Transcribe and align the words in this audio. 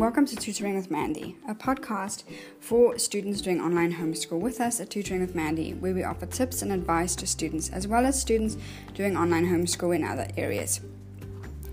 Welcome 0.00 0.24
to 0.28 0.36
Tutoring 0.36 0.76
with 0.76 0.90
Mandy, 0.90 1.36
a 1.46 1.54
podcast 1.54 2.22
for 2.58 2.96
students 2.98 3.42
doing 3.42 3.60
online 3.60 3.92
homeschool 3.92 4.40
with 4.40 4.58
us 4.58 4.80
at 4.80 4.88
Tutoring 4.88 5.20
with 5.20 5.34
Mandy, 5.34 5.74
where 5.74 5.92
we 5.92 6.04
offer 6.04 6.24
tips 6.24 6.62
and 6.62 6.72
advice 6.72 7.14
to 7.16 7.26
students 7.26 7.68
as 7.68 7.86
well 7.86 8.06
as 8.06 8.18
students 8.18 8.56
doing 8.94 9.14
online 9.14 9.44
homeschool 9.44 9.94
in 9.94 10.02
other 10.02 10.26
areas. 10.38 10.80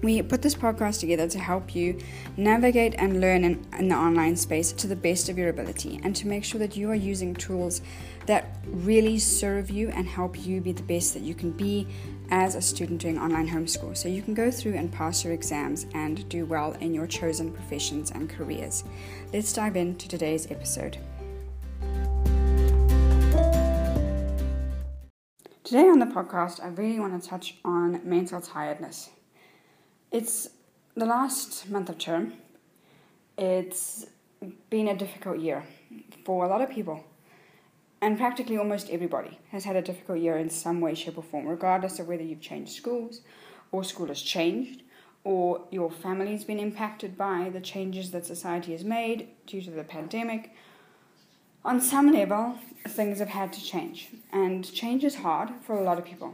We 0.03 0.21
put 0.21 0.41
this 0.41 0.55
podcast 0.55 0.99
together 0.99 1.29
to 1.29 1.39
help 1.39 1.73
you 1.73 1.99
navigate 2.35 2.95
and 2.97 3.21
learn 3.21 3.45
in, 3.45 3.65
in, 3.79 3.87
the 3.87 3.95
online 3.95 4.35
space 4.35 4.73
to 4.73 4.87
the 4.87 4.95
best 4.97 5.29
of 5.29 5.37
your 5.37 5.47
ability 5.47 6.01
and 6.03 6.13
to 6.17 6.27
make 6.27 6.43
sure 6.43 6.59
that 6.59 6.75
you 6.75 6.91
are 6.91 6.95
using 6.95 7.33
tools 7.33 7.81
that 8.25 8.57
really 8.65 9.19
serve 9.19 9.69
you 9.69 9.87
and 9.89 10.05
help 10.05 10.45
you 10.45 10.59
be 10.59 10.73
the 10.73 10.83
best 10.83 11.13
that 11.13 11.23
you 11.23 11.33
can 11.33 11.51
be 11.51 11.87
as 12.29 12.55
a 12.55 12.61
student 12.61 13.01
doing 13.01 13.17
online 13.17 13.47
homeschool. 13.47 13.95
So 13.95 14.09
you 14.09 14.21
can 14.21 14.33
go 14.33 14.51
through 14.51 14.75
and 14.75 14.91
pass 14.91 15.23
your 15.23 15.33
exams 15.33 15.85
and 15.93 16.27
do 16.29 16.45
well 16.45 16.73
in 16.73 16.93
your 16.93 17.07
chosen 17.07 17.51
professions 17.51 18.11
and 18.11 18.29
careers. 18.29 18.83
Let's 19.33 19.53
dive 19.53 19.75
into 19.75 20.07
today's 20.07 20.49
episode. 20.51 20.97
Today 25.63 25.89
on 25.89 25.99
the 25.99 26.05
podcast, 26.05 26.63
I 26.63 26.69
really 26.69 26.99
want 26.99 27.21
to 27.21 27.29
touch 27.29 27.55
on 27.65 27.99
mental 28.03 28.39
tiredness. 28.39 29.09
It's 30.11 30.49
the 30.95 31.05
last 31.05 31.69
month 31.69 31.89
of 31.89 31.97
term. 31.97 32.33
It's 33.37 34.05
been 34.69 34.87
a 34.87 34.95
difficult 34.95 35.39
year 35.39 35.63
for 36.23 36.45
a 36.45 36.47
lot 36.47 36.61
of 36.61 36.69
people. 36.69 37.03
And 38.01 38.17
practically 38.17 38.57
almost 38.57 38.89
everybody 38.89 39.39
has 39.51 39.65
had 39.65 39.75
a 39.75 39.81
difficult 39.81 40.19
year 40.19 40.37
in 40.37 40.49
some 40.49 40.81
way, 40.81 40.93
shape, 40.93 41.17
or 41.17 41.23
form, 41.23 41.47
regardless 41.47 41.99
of 41.99 42.07
whether 42.07 42.23
you've 42.23 42.41
changed 42.41 42.73
schools 42.73 43.21
or 43.71 43.83
school 43.83 44.07
has 44.07 44.21
changed 44.21 44.83
or 45.23 45.61
your 45.71 45.91
family's 45.91 46.45
been 46.45 46.57
impacted 46.57 47.17
by 47.17 47.49
the 47.51 47.59
changes 47.59 48.11
that 48.11 48.25
society 48.25 48.71
has 48.71 48.85
made 48.85 49.27
due 49.45 49.61
to 49.61 49.69
the 49.69 49.83
pandemic. 49.83 50.53
On 51.65 51.81
some 51.81 52.13
level, 52.13 52.55
things 52.87 53.19
have 53.19 53.27
had 53.27 53.51
to 53.51 53.61
change, 53.61 54.07
and 54.31 54.71
change 54.73 55.03
is 55.03 55.15
hard 55.15 55.49
for 55.63 55.77
a 55.77 55.83
lot 55.83 55.97
of 55.97 56.05
people. 56.05 56.33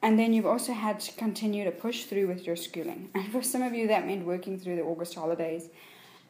And 0.00 0.18
then 0.18 0.32
you've 0.32 0.46
also 0.46 0.72
had 0.72 1.00
to 1.00 1.12
continue 1.16 1.64
to 1.64 1.70
push 1.70 2.04
through 2.04 2.28
with 2.28 2.46
your 2.46 2.56
schooling. 2.56 3.10
And 3.14 3.30
for 3.30 3.42
some 3.42 3.60
of 3.60 3.74
you, 3.74 3.88
that 3.88 4.06
meant 4.06 4.24
working 4.24 4.58
through 4.58 4.76
the 4.76 4.82
August 4.82 5.14
holidays 5.14 5.68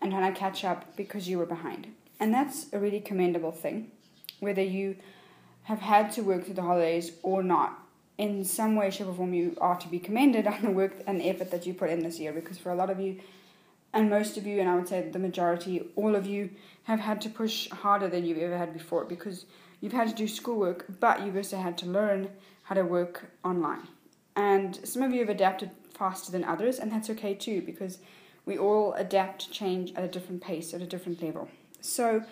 and 0.02 0.10
trying 0.10 0.32
to 0.32 0.38
catch 0.38 0.64
up 0.64 0.96
because 0.96 1.28
you 1.28 1.38
were 1.38 1.46
behind. 1.46 1.86
And 2.18 2.34
that's 2.34 2.66
a 2.72 2.78
really 2.80 3.00
commendable 3.00 3.52
thing, 3.52 3.92
whether 4.40 4.62
you 4.62 4.96
have 5.64 5.80
had 5.80 6.12
to 6.12 6.22
work 6.22 6.44
through 6.44 6.54
the 6.54 6.62
holidays 6.62 7.12
or 7.22 7.42
not. 7.42 7.82
In 8.18 8.44
some 8.44 8.76
way, 8.76 8.90
shape, 8.90 9.08
or 9.08 9.14
form, 9.14 9.34
you 9.34 9.56
are 9.60 9.76
to 9.76 9.88
be 9.88 9.98
commended 9.98 10.46
on 10.54 10.62
the 10.62 10.70
work 10.70 10.94
and 11.06 11.20
effort 11.22 11.50
that 11.50 11.66
you 11.66 11.74
put 11.74 11.90
in 11.90 12.00
this 12.00 12.18
year 12.18 12.32
because 12.32 12.58
for 12.58 12.72
a 12.72 12.76
lot 12.76 12.90
of 12.90 13.00
you, 13.00 13.20
and 13.92 14.10
most 14.10 14.36
of 14.36 14.46
you, 14.46 14.60
and 14.60 14.68
I 14.68 14.74
would 14.74 14.88
say 14.88 15.08
the 15.08 15.18
majority, 15.18 15.88
all 15.96 16.14
of 16.14 16.26
you, 16.26 16.50
have 16.84 17.00
had 17.00 17.20
to 17.22 17.30
push 17.30 17.68
harder 17.70 18.08
than 18.08 18.24
you've 18.24 18.38
ever 18.38 18.56
had 18.56 18.72
before 18.72 19.04
because 19.04 19.46
you've 19.80 19.92
had 19.92 20.08
to 20.08 20.14
do 20.14 20.28
schoolwork, 20.28 20.84
but 21.00 21.24
you've 21.24 21.36
also 21.36 21.56
had 21.56 21.78
to 21.78 21.86
learn 21.86 22.28
how 22.64 22.74
to 22.74 22.82
work 22.82 23.30
online. 23.44 23.88
And 24.36 24.76
some 24.86 25.02
of 25.02 25.12
you 25.12 25.20
have 25.20 25.28
adapted 25.28 25.70
faster 25.94 26.30
than 26.30 26.44
others, 26.44 26.78
and 26.78 26.92
that's 26.92 27.08
okay 27.10 27.34
too, 27.34 27.62
because 27.62 27.98
we 28.44 28.58
all 28.58 28.92
adapt 28.94 29.46
to 29.46 29.50
change 29.50 29.92
at 29.94 30.04
a 30.04 30.08
different 30.08 30.42
pace, 30.42 30.74
at 30.74 30.82
a 30.82 30.86
different 30.86 31.22
level. 31.22 31.48
So, 31.80 32.22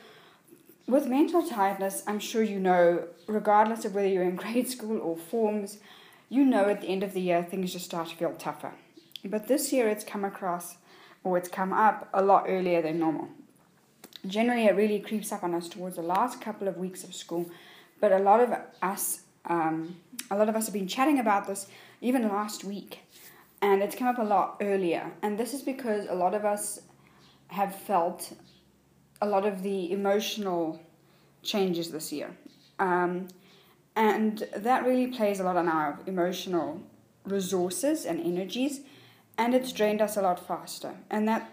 with 0.87 1.07
mental 1.07 1.47
tiredness, 1.47 2.03
I'm 2.07 2.19
sure 2.19 2.43
you 2.43 2.61
know, 2.61 3.05
regardless 3.27 3.85
of 3.85 3.95
whether 3.95 4.09
you're 4.09 4.23
in 4.23 4.37
grade 4.45 4.69
school 4.69 4.99
or 5.01 5.17
forms, 5.17 5.79
you 6.29 6.45
know 6.45 6.69
at 6.69 6.81
the 6.81 6.89
end 6.89 7.03
of 7.03 7.13
the 7.13 7.21
year 7.21 7.43
things 7.43 7.73
just 7.73 7.85
start 7.85 8.09
to 8.09 8.17
feel 8.17 8.35
tougher. 8.35 8.73
But 9.25 9.49
this 9.49 9.73
year 9.73 9.89
it's 9.89 10.05
come 10.05 10.25
across, 10.25 10.77
or 11.23 11.39
it's 11.39 11.49
come 11.49 11.73
up 11.73 12.09
a 12.13 12.23
lot 12.23 12.45
earlier 12.47 12.83
than 12.83 12.99
normal. 12.99 13.29
Generally, 14.27 14.67
it 14.67 14.77
really 14.77 15.01
creeps 15.01 15.33
up 15.33 15.45
on 15.45 15.55
us 15.55 15.69
towards 15.69 15.97
the 15.97 16.03
last 16.03 16.41
couple 16.41 16.67
of 16.67 16.79
weeks 16.79 17.05
of 17.05 17.15
school, 17.15 17.51
but 18.01 18.11
a 18.11 18.19
lot 18.19 18.41
of 18.41 18.55
us 18.83 19.21
um, 19.47 19.97
a 20.31 20.37
lot 20.37 20.49
of 20.49 20.57
us 20.57 20.67
have 20.67 20.73
been 20.73 20.89
chatting 20.89 21.19
about 21.19 21.47
this 21.47 21.67
even 22.01 22.29
last 22.29 22.65
week, 22.65 23.01
and 23.61 23.83
it's 23.83 23.95
come 23.95 24.09
up 24.09 24.19
a 24.19 24.23
lot 24.23 24.57
earlier. 24.61 25.13
And 25.23 25.39
this 25.39 25.53
is 25.55 25.63
because 25.63 26.07
a 26.09 26.15
lot 26.15 26.35
of 26.35 26.45
us 26.45 26.81
have 27.49 27.75
felt 27.75 28.33
a 29.21 29.27
lot 29.27 29.47
of 29.47 29.63
the 29.63 29.93
emotional 29.93 30.81
changes 31.43 31.91
this 31.91 32.13
year. 32.13 32.37
Um, 32.79 33.29
and 33.97 34.49
that 34.57 34.85
really 34.85 35.07
plays 35.07 35.41
a 35.41 35.45
lot 35.45 35.57
on 35.57 35.69
our 35.69 35.99
emotional 36.07 36.81
resources 37.25 38.05
and 38.05 38.21
energies, 38.21 38.81
and 39.39 39.55
it's 39.55 39.73
drained 39.73 40.01
us 40.01 40.17
a 40.17 40.23
lot 40.23 40.45
faster. 40.47 40.95
And 41.11 41.29
that 41.29 41.51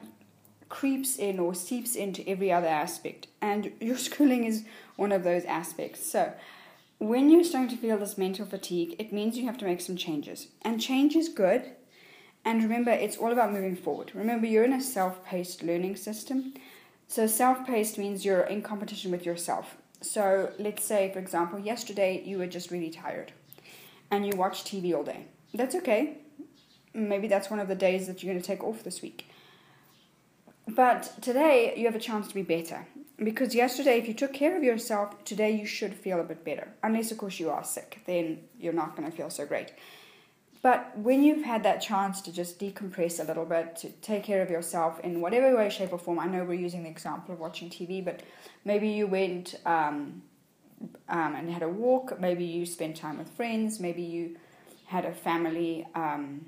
creeps 0.70 1.18
in 1.18 1.38
or 1.38 1.54
seeps 1.54 1.96
into 1.96 2.28
every 2.28 2.52
other 2.52 2.68
aspect. 2.68 3.28
And 3.42 3.72
your 3.80 3.98
schooling 3.98 4.46
is 4.46 4.64
one 4.96 5.12
of 5.12 5.24
those 5.24 5.46
aspects. 5.46 6.06
So, 6.06 6.34
when 6.98 7.32
you're 7.32 7.44
starting 7.44 7.76
to 7.76 7.82
feel 7.82 7.98
this 7.98 8.18
mental 8.18 8.46
fatigue, 8.46 8.96
it 9.00 9.12
means 9.12 9.36
you 9.36 9.48
have 9.48 9.58
to 9.58 9.66
make 9.66 9.82
some 9.82 9.96
changes. 9.96 10.50
And 10.62 10.80
change 10.80 11.16
is 11.16 11.30
good. 11.30 11.72
And 12.46 12.62
remember, 12.62 12.92
it's 12.92 13.18
all 13.18 13.32
about 13.32 13.52
moving 13.52 13.76
forward. 13.76 14.12
Remember, 14.14 14.46
you're 14.46 14.64
in 14.64 14.74
a 14.74 14.82
self 14.82 15.24
paced 15.26 15.64
learning 15.64 15.96
system. 15.96 16.54
So, 17.12 17.28
self 17.28 17.68
paced 17.68 17.98
means 17.98 18.24
you're 18.24 18.44
in 18.44 18.62
competition 18.62 19.12
with 19.12 19.26
yourself. 19.26 19.76
So, 20.00 20.54
let's 20.58 20.86
say, 20.86 21.12
for 21.12 21.20
example, 21.20 21.60
yesterday 21.60 22.24
you 22.24 22.38
were 22.38 22.48
just 22.48 22.72
really 22.72 22.90
tired 22.90 23.34
and 24.10 24.26
you 24.26 24.32
watched 24.38 24.66
TV 24.66 24.96
all 24.96 25.04
day. 25.04 25.26
That's 25.54 25.76
okay. 25.76 26.20
Maybe 26.94 27.28
that's 27.28 27.50
one 27.50 27.60
of 27.60 27.68
the 27.68 27.76
days 27.76 28.08
that 28.08 28.24
you're 28.24 28.32
going 28.34 28.42
to 28.42 28.48
take 28.48 28.64
off 28.64 28.84
this 28.84 29.02
week. 29.02 29.28
But 30.70 31.12
today 31.22 31.74
you 31.76 31.86
have 31.86 31.96
a 31.96 32.00
chance 32.00 32.30
to 32.30 32.34
be 32.34 32.44
better. 32.44 32.88
Because 33.22 33.54
yesterday, 33.54 33.98
if 33.98 34.08
you 34.08 34.14
took 34.14 34.32
care 34.32 34.56
of 34.56 34.64
yourself, 34.64 35.22
today 35.26 35.52
you 35.52 35.66
should 35.66 35.94
feel 35.94 36.22
a 36.22 36.24
bit 36.24 36.46
better. 36.46 36.70
Unless, 36.82 37.12
of 37.12 37.18
course, 37.18 37.42
you 37.42 37.50
are 37.50 37.66
sick, 37.66 38.00
then 38.06 38.40
you're 38.58 38.72
not 38.72 38.96
going 38.96 39.12
to 39.12 39.16
feel 39.16 39.30
so 39.30 39.46
great. 39.46 39.74
But 40.62 40.96
when 40.98 41.24
you've 41.24 41.44
had 41.44 41.64
that 41.64 41.82
chance 41.82 42.22
to 42.22 42.32
just 42.32 42.60
decompress 42.60 43.20
a 43.20 43.24
little 43.24 43.46
bit, 43.46 43.76
to 43.78 43.90
take 43.90 44.24
care 44.24 44.42
of 44.44 44.50
yourself 44.52 45.00
in 45.00 45.20
whatever 45.20 45.56
way, 45.58 45.70
shape, 45.70 45.92
or 45.92 45.98
form, 45.98 46.20
I 46.20 46.28
know 46.28 46.44
we're 46.44 46.54
using 46.54 46.84
the 46.84 46.90
example 46.90 47.34
of 47.34 47.40
watching 47.40 47.70
TV, 47.70 48.04
but 48.04 48.22
maybe 48.64 48.90
you 48.90 49.08
went 49.08 49.56
um, 49.66 50.22
um, 51.10 51.36
and 51.36 51.50
had 51.50 51.64
a 51.64 51.70
walk, 51.70 52.20
maybe 52.20 52.46
you 52.46 52.66
spent 52.66 52.96
time 52.96 53.18
with 53.18 53.30
friends, 53.30 53.80
maybe 53.80 54.04
you 54.04 54.38
had 54.86 55.06
a 55.06 55.12
family 55.12 55.88
um, 55.96 56.46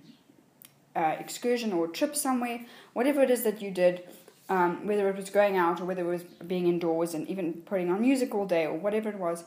uh, 0.95 1.15
excursion 1.19 1.73
or 1.73 1.87
trip 1.87 2.15
somewhere, 2.15 2.65
whatever 2.93 3.21
it 3.21 3.31
is 3.31 3.43
that 3.43 3.61
you 3.63 3.71
did 3.71 4.03
um, 4.49 4.85
whether 4.85 5.09
it 5.09 5.15
was 5.15 5.29
going 5.29 5.57
out 5.57 5.79
or 5.79 5.85
whether 5.85 6.01
it 6.01 6.11
was 6.11 6.23
being 6.23 6.67
indoors 6.67 7.13
and 7.13 7.27
even 7.27 7.53
putting 7.65 7.91
on 7.91 8.01
music 8.01 8.35
all 8.35 8.45
day 8.45 8.65
or 8.65 8.73
whatever 8.73 9.09
it 9.09 9.17
was, 9.17 9.45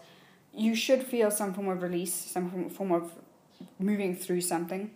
you 0.55 0.75
should 0.75 1.03
feel 1.03 1.31
some 1.31 1.53
form 1.53 1.69
of 1.69 1.83
release, 1.83 2.15
some 2.15 2.71
form 2.71 2.93
of 2.93 3.13
moving 3.79 4.15
through 4.17 4.41
something. 4.41 4.91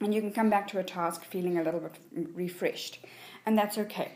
And 0.00 0.14
you 0.14 0.20
can 0.20 0.32
come 0.32 0.48
back 0.48 0.68
to 0.68 0.78
a 0.78 0.84
task 0.84 1.24
feeling 1.24 1.58
a 1.58 1.62
little 1.62 1.80
bit 1.80 2.28
refreshed. 2.34 3.04
And 3.44 3.56
that's 3.56 3.76
okay. 3.78 4.12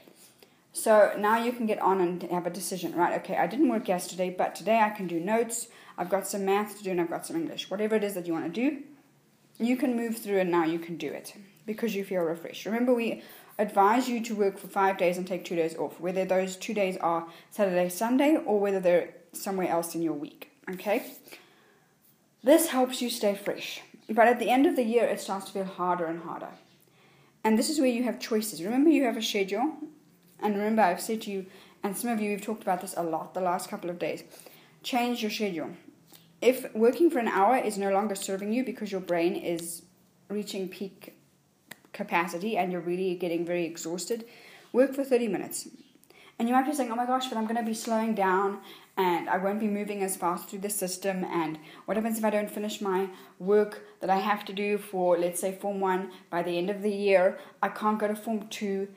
So 0.72 1.12
now 1.16 1.42
you 1.42 1.52
can 1.52 1.66
get 1.66 1.78
on 1.78 2.00
and 2.00 2.22
have 2.24 2.46
a 2.46 2.50
decision, 2.50 2.94
right? 2.96 3.20
Okay, 3.20 3.36
I 3.36 3.46
didn't 3.46 3.68
work 3.68 3.86
yesterday, 3.86 4.34
but 4.36 4.54
today 4.54 4.80
I 4.80 4.90
can 4.90 5.06
do 5.06 5.20
notes. 5.20 5.68
I've 5.96 6.10
got 6.10 6.26
some 6.26 6.44
math 6.44 6.78
to 6.78 6.84
do 6.84 6.90
and 6.90 7.00
I've 7.00 7.10
got 7.10 7.26
some 7.26 7.36
English. 7.36 7.70
Whatever 7.70 7.94
it 7.94 8.02
is 8.02 8.14
that 8.14 8.26
you 8.26 8.32
want 8.32 8.52
to 8.52 8.70
do, 8.70 8.82
you 9.58 9.76
can 9.76 9.94
move 9.94 10.18
through 10.18 10.40
and 10.40 10.50
now 10.50 10.64
you 10.64 10.80
can 10.80 10.96
do 10.96 11.12
it 11.12 11.34
because 11.64 11.94
you 11.94 12.04
feel 12.04 12.22
refreshed. 12.22 12.66
Remember, 12.66 12.92
we 12.92 13.22
advise 13.58 14.08
you 14.08 14.20
to 14.24 14.34
work 14.34 14.58
for 14.58 14.66
five 14.66 14.98
days 14.98 15.16
and 15.16 15.26
take 15.26 15.44
two 15.44 15.54
days 15.54 15.76
off, 15.76 16.00
whether 16.00 16.24
those 16.24 16.56
two 16.56 16.74
days 16.74 16.96
are 16.96 17.28
Saturday, 17.50 17.88
Sunday, 17.88 18.36
or 18.44 18.58
whether 18.58 18.80
they're 18.80 19.14
somewhere 19.32 19.68
else 19.68 19.94
in 19.94 20.02
your 20.02 20.14
week. 20.14 20.50
Okay? 20.72 21.04
This 22.44 22.68
helps 22.68 23.00
you 23.00 23.08
stay 23.08 23.34
fresh. 23.34 23.80
But 24.06 24.28
at 24.28 24.38
the 24.38 24.50
end 24.50 24.66
of 24.66 24.76
the 24.76 24.84
year, 24.84 25.04
it 25.04 25.18
starts 25.18 25.46
to 25.46 25.52
feel 25.52 25.64
harder 25.64 26.04
and 26.04 26.22
harder. 26.22 26.50
And 27.42 27.58
this 27.58 27.70
is 27.70 27.80
where 27.80 27.88
you 27.88 28.04
have 28.04 28.20
choices. 28.20 28.62
Remember, 28.62 28.90
you 28.90 29.04
have 29.04 29.16
a 29.16 29.22
schedule. 29.22 29.72
And 30.40 30.54
remember, 30.54 30.82
I've 30.82 31.00
said 31.00 31.22
to 31.22 31.30
you, 31.30 31.46
and 31.82 31.96
some 31.96 32.10
of 32.10 32.20
you 32.20 32.30
we've 32.30 32.42
talked 32.42 32.62
about 32.62 32.82
this 32.82 32.94
a 32.98 33.02
lot 33.02 33.32
the 33.32 33.40
last 33.40 33.70
couple 33.70 33.88
of 33.88 33.98
days 33.98 34.24
change 34.82 35.22
your 35.22 35.30
schedule. 35.30 35.70
If 36.42 36.74
working 36.74 37.10
for 37.10 37.18
an 37.18 37.28
hour 37.28 37.56
is 37.56 37.78
no 37.78 37.90
longer 37.90 38.14
serving 38.14 38.52
you 38.52 38.62
because 38.62 38.92
your 38.92 39.00
brain 39.00 39.34
is 39.34 39.80
reaching 40.28 40.68
peak 40.68 41.16
capacity 41.94 42.58
and 42.58 42.70
you're 42.70 42.82
really 42.82 43.14
getting 43.14 43.46
very 43.46 43.64
exhausted, 43.64 44.26
work 44.70 44.94
for 44.94 45.02
30 45.02 45.28
minutes. 45.28 45.68
And 46.38 46.48
you 46.48 46.54
might 46.54 46.66
be 46.66 46.72
saying, 46.74 46.90
oh 46.90 46.96
my 46.96 47.06
gosh, 47.06 47.28
but 47.28 47.38
I'm 47.38 47.44
going 47.44 47.56
to 47.56 47.62
be 47.62 47.74
slowing 47.74 48.14
down 48.14 48.58
and 48.96 49.28
I 49.28 49.38
won't 49.38 49.60
be 49.60 49.68
moving 49.68 50.02
as 50.02 50.16
fast 50.16 50.48
through 50.48 50.60
the 50.60 50.70
system. 50.70 51.24
And 51.24 51.58
what 51.84 51.96
happens 51.96 52.18
if 52.18 52.24
I 52.24 52.30
don't 52.30 52.50
finish 52.50 52.80
my 52.80 53.08
work 53.38 53.82
that 54.00 54.10
I 54.10 54.18
have 54.18 54.44
to 54.46 54.52
do 54.52 54.78
for, 54.78 55.16
let's 55.18 55.40
say, 55.40 55.52
Form 55.54 55.80
1 55.80 56.10
by 56.30 56.42
the 56.42 56.58
end 56.58 56.70
of 56.70 56.82
the 56.82 56.90
year? 56.90 57.38
I 57.62 57.68
can't 57.68 57.98
go 57.98 58.08
to 58.08 58.16
Form 58.16 58.48
2 58.48 58.88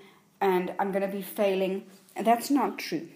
and 0.42 0.74
I'm 0.80 0.92
going 0.92 1.04
to 1.10 1.16
be 1.16 1.22
failing. 1.22 1.86
And 2.16 2.26
that's 2.26 2.50
not 2.50 2.80
true. 2.80 3.08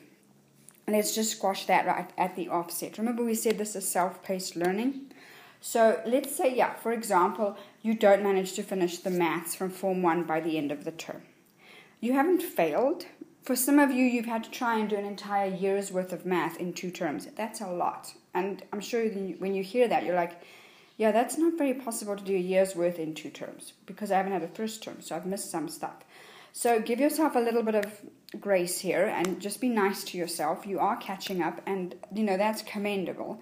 Let's 0.88 1.15
just 1.15 1.31
squash 1.31 1.65
that 1.65 1.85
right 1.85 2.09
at 2.17 2.35
the 2.35 2.50
offset. 2.50 2.97
Remember, 2.97 3.24
we 3.24 3.35
said 3.35 3.57
this 3.57 3.75
is 3.75 3.88
self 3.88 4.24
paced 4.24 4.56
learning. 4.56 5.12
So 5.62 6.01
let's 6.06 6.35
say, 6.35 6.56
yeah, 6.56 6.74
for 6.74 6.91
example, 6.91 7.56
you 7.81 7.94
don't 7.94 8.24
manage 8.24 8.53
to 8.53 8.63
finish 8.63 8.97
the 8.97 9.12
maths 9.12 9.56
from 9.56 9.69
Form 9.69 10.01
1 10.01 10.24
by 10.24 10.39
the 10.41 10.57
end 10.57 10.71
of 10.71 10.83
the 10.83 10.91
term. 10.91 11.21
you 12.01 12.13
haven't 12.13 12.41
failed. 12.41 13.06
For 13.43 13.55
some 13.55 13.79
of 13.79 13.91
you, 13.91 14.05
you've 14.05 14.25
had 14.25 14.43
to 14.43 14.51
try 14.51 14.77
and 14.77 14.89
do 14.89 14.95
an 14.95 15.05
entire 15.05 15.49
year's 15.49 15.91
worth 15.91 16.13
of 16.13 16.25
math 16.25 16.57
in 16.57 16.73
two 16.73 16.91
terms. 16.91 17.27
That's 17.35 17.61
a 17.61 17.67
lot. 17.67 18.13
And 18.33 18.63
I'm 18.71 18.81
sure 18.81 19.03
when 19.05 19.55
you 19.55 19.63
hear 19.63 19.88
that, 19.88 20.05
you're 20.05 20.15
like, 20.15 20.39
yeah, 20.97 21.11
that's 21.11 21.38
not 21.38 21.57
very 21.57 21.73
possible 21.73 22.15
to 22.15 22.23
do 22.23 22.35
a 22.35 22.39
year's 22.39 22.75
worth 22.75 22.99
in 22.99 23.15
two 23.15 23.31
terms 23.31 23.73
because 23.88 24.11
I 24.11 24.17
haven't 24.17 24.33
had 24.33 24.43
a 24.43 24.47
first 24.47 24.83
term, 24.83 25.01
so 25.01 25.15
I've 25.15 25.25
missed 25.25 25.49
some 25.49 25.67
stuff. 25.67 26.03
So 26.53 26.79
give 26.79 26.99
yourself 26.99 27.35
a 27.35 27.39
little 27.39 27.63
bit 27.63 27.75
of 27.75 28.01
grace 28.39 28.79
here 28.79 29.05
and 29.05 29.39
just 29.39 29.59
be 29.59 29.69
nice 29.69 30.03
to 30.05 30.17
yourself. 30.17 30.67
You 30.67 30.79
are 30.79 30.97
catching 30.97 31.41
up, 31.41 31.61
and 31.65 31.95
you 32.13 32.23
know 32.23 32.38
that's 32.38 32.61
commendable. 32.61 33.41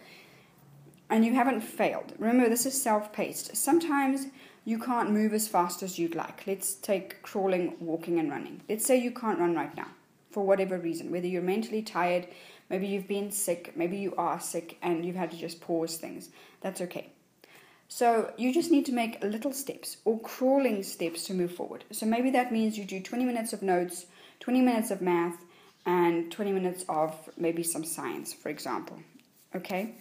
And 1.10 1.26
you 1.26 1.34
haven't 1.34 1.62
failed. 1.62 2.14
Remember, 2.20 2.50
this 2.50 2.66
is 2.66 2.82
self 2.82 3.12
paced. 3.12 3.58
Sometimes 3.58 4.28
you 4.70 4.78
can't 4.78 5.10
move 5.10 5.34
as 5.34 5.48
fast 5.48 5.82
as 5.82 5.98
you'd 5.98 6.14
like. 6.14 6.46
Let's 6.46 6.76
take 6.76 7.24
crawling, 7.24 7.76
walking, 7.80 8.20
and 8.20 8.30
running. 8.30 8.62
Let's 8.70 8.86
say 8.86 8.98
you 8.98 9.10
can't 9.10 9.40
run 9.40 9.56
right 9.56 9.76
now 9.76 9.88
for 10.30 10.46
whatever 10.46 10.78
reason, 10.78 11.10
whether 11.10 11.26
you're 11.26 11.42
mentally 11.42 11.82
tired, 11.82 12.28
maybe 12.70 12.86
you've 12.86 13.08
been 13.08 13.32
sick, 13.32 13.74
maybe 13.76 13.98
you 13.98 14.14
are 14.16 14.40
sick 14.40 14.78
and 14.84 15.04
you've 15.04 15.16
had 15.16 15.32
to 15.32 15.38
just 15.38 15.60
pause 15.60 15.98
things. 15.98 16.30
That's 16.62 16.82
okay. 16.82 17.10
So 17.88 18.32
you 18.38 18.54
just 18.54 18.70
need 18.70 18.86
to 18.86 18.92
make 18.92 19.24
little 19.24 19.54
steps 19.54 19.98
or 20.06 20.20
crawling 20.20 20.84
steps 20.84 21.24
to 21.24 21.34
move 21.34 21.52
forward. 21.52 21.84
So 21.90 22.06
maybe 22.06 22.30
that 22.30 22.52
means 22.52 22.78
you 22.78 22.86
do 22.86 23.02
20 23.02 23.26
minutes 23.26 23.54
of 23.54 23.64
notes, 23.64 24.06
20 24.42 24.62
minutes 24.62 24.92
of 24.92 25.02
math, 25.02 25.44
and 25.88 26.32
20 26.32 26.52
minutes 26.52 26.86
of 26.88 27.16
maybe 27.38 27.64
some 27.64 27.84
science, 27.84 28.34
for 28.34 28.50
example. 28.50 29.00
Okay? 29.56 29.96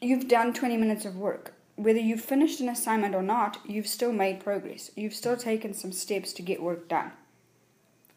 You've 0.00 0.28
done 0.28 0.54
20 0.54 0.78
minutes 0.78 1.04
of 1.04 1.18
work. 1.18 1.52
Whether 1.76 2.00
you've 2.00 2.20
finished 2.20 2.60
an 2.60 2.68
assignment 2.68 3.14
or 3.14 3.22
not, 3.22 3.58
you've 3.66 3.86
still 3.86 4.12
made 4.12 4.44
progress. 4.44 4.90
You've 4.94 5.14
still 5.14 5.36
taken 5.36 5.72
some 5.72 5.92
steps 5.92 6.32
to 6.34 6.42
get 6.42 6.62
work 6.62 6.88
done. 6.88 7.12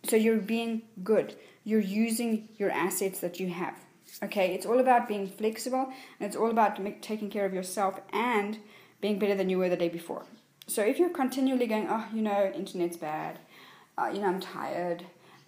So 0.03 0.15
you're 0.15 0.37
being 0.37 0.83
good. 1.03 1.35
You're 1.63 1.79
using 1.79 2.49
your 2.57 2.69
assets 2.69 3.19
that 3.21 3.39
you 3.39 3.49
have. 3.49 3.75
Okay? 4.21 4.53
It's 4.53 4.65
all 4.65 4.79
about 4.79 5.07
being 5.07 5.27
flexible 5.27 5.91
and 6.19 6.27
it's 6.27 6.35
all 6.35 6.51
about 6.51 6.81
make, 6.81 7.01
taking 7.01 7.29
care 7.29 7.45
of 7.45 7.53
yourself 7.53 7.99
and 8.11 8.59
being 9.01 9.19
better 9.19 9.35
than 9.35 9.49
you 9.49 9.57
were 9.57 9.69
the 9.69 9.77
day 9.77 9.89
before. 9.89 10.25
So 10.67 10.83
if 10.83 10.99
you're 10.99 11.09
continually 11.09 11.67
going, 11.67 11.87
oh, 11.89 12.05
you 12.13 12.21
know, 12.21 12.51
internet's 12.53 12.97
bad, 12.97 13.39
uh, 13.97 14.11
you 14.13 14.19
know, 14.19 14.27
I'm 14.27 14.39
tired, 14.39 15.05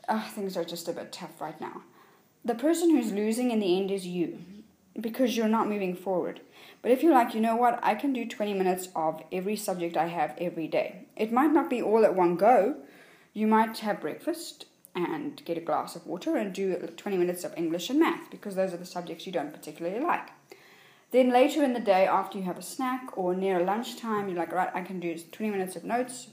oh, 0.08 0.30
things 0.34 0.56
are 0.56 0.64
just 0.64 0.88
a 0.88 0.94
bit 0.94 1.12
tough 1.12 1.42
right 1.42 1.60
now. 1.60 1.84
The 2.46 2.56
person 2.56 2.92
who's 2.92 3.12
losing 3.12 3.52
in 3.52 3.60
the 3.60 3.78
end 3.78 3.92
is 3.92 4.08
you 4.08 4.40
because 5.00 5.38
you're 5.38 5.48
not 5.48 5.70
moving 5.70 5.96
forward. 5.96 6.42
But 6.82 6.92
if 6.92 7.04
you're 7.04 7.14
like, 7.14 7.34
you 7.34 7.42
know 7.42 7.56
what, 7.56 7.80
I 7.84 7.96
can 7.96 8.14
do 8.14 8.26
20 8.26 8.54
minutes 8.54 8.90
of 8.96 9.22
every 9.32 9.56
subject 9.56 9.98
I 9.98 10.08
have 10.08 10.36
every 10.38 10.68
day. 10.68 11.06
It 11.16 11.32
might 11.32 11.52
not 11.52 11.70
be 11.70 11.82
all 11.82 12.06
at 12.06 12.16
one 12.16 12.36
go. 12.36 12.78
You 13.34 13.48
might 13.48 13.78
have 13.80 14.02
breakfast 14.02 14.66
and 14.96 15.44
get 15.46 15.58
a 15.58 15.62
glass 15.62 15.96
of 15.96 16.08
water 16.08 16.38
and 16.38 16.54
do 16.54 16.76
20 16.76 17.18
minutes 17.18 17.44
of 17.44 17.54
English 17.56 17.90
and 17.90 18.00
math 18.00 18.32
because 18.32 18.56
those 18.56 18.74
are 18.74 18.78
the 18.78 18.86
subjects 18.86 19.26
you 19.26 19.32
don't 19.32 19.54
particularly 19.54 20.00
like. 20.00 20.30
Then 21.12 21.30
later 21.30 21.64
in 21.64 21.74
the 21.74 21.80
day, 21.80 22.06
after 22.06 22.38
you 22.38 22.44
have 22.46 22.58
a 22.58 22.64
snack 22.64 23.18
or 23.18 23.34
near 23.34 23.64
lunchtime, 23.64 24.28
you're 24.28 24.38
like, 24.38 24.52
right, 24.52 24.72
I 24.74 24.82
can 24.82 25.00
do 25.00 25.18
20 25.18 25.52
minutes 25.52 25.76
of 25.76 25.84
notes. 25.84 26.28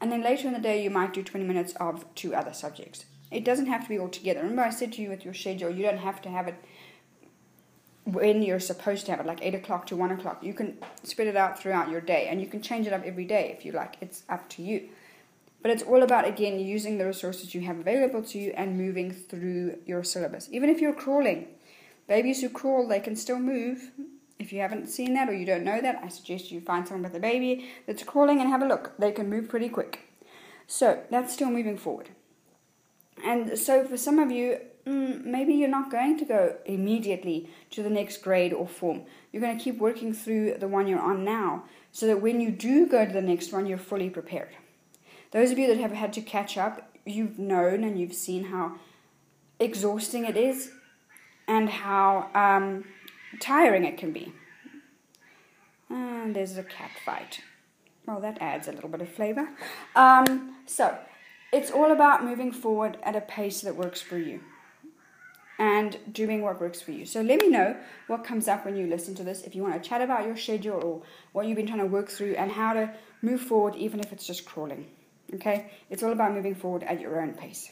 And 0.00 0.10
then 0.10 0.22
later 0.22 0.46
in 0.46 0.54
the 0.54 0.60
day, 0.60 0.82
you 0.82 0.90
might 0.90 1.12
do 1.12 1.22
20 1.22 1.44
minutes 1.44 1.74
of 1.80 2.04
two 2.14 2.34
other 2.34 2.52
subjects. 2.52 3.04
It 3.30 3.44
doesn't 3.44 3.66
have 3.66 3.82
to 3.82 3.88
be 3.88 3.98
all 3.98 4.08
together. 4.08 4.40
Remember, 4.40 4.62
I 4.62 4.70
said 4.70 4.92
to 4.94 5.02
you 5.02 5.10
with 5.10 5.24
your 5.24 5.34
schedule, 5.34 5.70
you 5.70 5.82
don't 5.82 5.98
have 5.98 6.22
to 6.22 6.30
have 6.30 6.48
it 6.48 6.54
when 8.06 8.42
you're 8.42 8.60
supposed 8.60 9.04
to 9.06 9.12
have 9.12 9.20
it, 9.20 9.26
like 9.26 9.42
8 9.42 9.54
o'clock 9.54 9.86
to 9.88 9.96
1 9.96 10.12
o'clock. 10.12 10.42
You 10.42 10.54
can 10.54 10.78
spread 11.02 11.28
it 11.28 11.36
out 11.36 11.60
throughout 11.60 11.90
your 11.90 12.00
day, 12.00 12.28
and 12.28 12.40
you 12.40 12.46
can 12.46 12.62
change 12.62 12.86
it 12.86 12.92
up 12.92 13.04
every 13.04 13.24
day 13.24 13.54
if 13.56 13.64
you 13.64 13.72
like. 13.72 13.96
It's 14.00 14.22
up 14.28 14.48
to 14.50 14.62
you. 14.62 14.88
But 15.62 15.70
it's 15.72 15.82
all 15.82 16.02
about, 16.02 16.26
again, 16.26 16.58
using 16.60 16.98
the 16.98 17.06
resources 17.06 17.54
you 17.54 17.60
have 17.62 17.78
available 17.78 18.22
to 18.22 18.38
you 18.38 18.52
and 18.56 18.78
moving 18.78 19.10
through 19.10 19.78
your 19.84 20.04
syllabus. 20.04 20.48
Even 20.52 20.70
if 20.70 20.80
you're 20.80 20.94
crawling, 20.94 21.48
Babies 22.06 22.40
who 22.40 22.48
crawl, 22.48 22.86
they 22.86 23.00
can 23.00 23.16
still 23.16 23.38
move. 23.38 23.90
If 24.38 24.52
you 24.52 24.60
haven't 24.60 24.88
seen 24.88 25.14
that 25.14 25.28
or 25.28 25.34
you 25.34 25.46
don't 25.46 25.64
know 25.64 25.80
that, 25.80 26.00
I 26.02 26.08
suggest 26.08 26.52
you 26.52 26.60
find 26.60 26.86
someone 26.86 27.02
with 27.02 27.16
a 27.16 27.20
baby 27.20 27.68
that's 27.86 28.04
crawling 28.04 28.40
and 28.40 28.48
have 28.48 28.62
a 28.62 28.66
look. 28.66 28.92
They 28.98 29.10
can 29.10 29.28
move 29.28 29.48
pretty 29.48 29.68
quick. 29.68 30.00
So 30.66 31.02
that's 31.10 31.32
still 31.32 31.50
moving 31.50 31.76
forward. 31.76 32.10
And 33.24 33.58
so 33.58 33.84
for 33.86 33.96
some 33.96 34.18
of 34.18 34.30
you, 34.30 34.58
mm, 34.86 35.24
maybe 35.24 35.54
you're 35.54 35.68
not 35.68 35.90
going 35.90 36.18
to 36.18 36.24
go 36.24 36.56
immediately 36.64 37.50
to 37.70 37.82
the 37.82 37.90
next 37.90 38.18
grade 38.18 38.52
or 38.52 38.66
form. 38.66 39.02
You're 39.32 39.42
going 39.42 39.56
to 39.56 39.62
keep 39.62 39.78
working 39.78 40.12
through 40.12 40.54
the 40.58 40.68
one 40.68 40.86
you're 40.86 41.00
on 41.00 41.24
now 41.24 41.64
so 41.92 42.06
that 42.06 42.22
when 42.22 42.40
you 42.40 42.50
do 42.50 42.86
go 42.86 43.04
to 43.04 43.12
the 43.12 43.22
next 43.22 43.52
one, 43.52 43.66
you're 43.66 43.78
fully 43.78 44.10
prepared. 44.10 44.50
Those 45.32 45.50
of 45.50 45.58
you 45.58 45.66
that 45.68 45.78
have 45.78 45.92
had 45.92 46.12
to 46.14 46.20
catch 46.20 46.56
up, 46.56 46.90
you've 47.04 47.38
known 47.38 47.84
and 47.84 47.98
you've 47.98 48.14
seen 48.14 48.44
how 48.44 48.76
exhausting 49.58 50.24
it 50.24 50.36
is 50.36 50.70
and 51.48 51.68
how 51.68 52.30
um, 52.34 52.84
tiring 53.40 53.84
it 53.84 53.98
can 53.98 54.12
be. 54.12 54.32
And 55.88 56.34
there's 56.34 56.56
a 56.56 56.62
cat 56.62 56.90
fight. 57.04 57.40
Well, 58.06 58.20
that 58.20 58.38
adds 58.40 58.68
a 58.68 58.72
little 58.72 58.88
bit 58.88 59.00
of 59.00 59.08
flavor. 59.08 59.48
Um, 59.94 60.56
so, 60.66 60.96
it's 61.52 61.70
all 61.70 61.92
about 61.92 62.24
moving 62.24 62.52
forward 62.52 62.98
at 63.02 63.16
a 63.16 63.20
pace 63.20 63.60
that 63.62 63.76
works 63.76 64.00
for 64.00 64.18
you 64.18 64.40
and 65.58 65.98
doing 66.12 66.42
what 66.42 66.60
works 66.60 66.80
for 66.82 66.92
you. 66.92 67.06
So, 67.06 67.20
let 67.20 67.40
me 67.40 67.48
know 67.48 67.76
what 68.06 68.24
comes 68.24 68.48
up 68.48 68.64
when 68.64 68.76
you 68.76 68.86
listen 68.86 69.14
to 69.16 69.24
this. 69.24 69.42
If 69.42 69.54
you 69.54 69.62
want 69.62 69.82
to 69.82 69.88
chat 69.88 70.00
about 70.00 70.26
your 70.26 70.36
schedule 70.36 70.80
or 70.82 71.02
what 71.32 71.46
you've 71.46 71.56
been 71.56 71.66
trying 71.66 71.80
to 71.80 71.86
work 71.86 72.08
through 72.08 72.34
and 72.34 72.50
how 72.50 72.72
to 72.72 72.92
move 73.22 73.40
forward, 73.40 73.74
even 73.76 74.00
if 74.00 74.12
it's 74.12 74.26
just 74.26 74.44
crawling. 74.44 74.86
Okay? 75.34 75.70
It's 75.90 76.02
all 76.02 76.12
about 76.12 76.32
moving 76.32 76.54
forward 76.54 76.82
at 76.82 77.00
your 77.00 77.20
own 77.20 77.34
pace. 77.34 77.70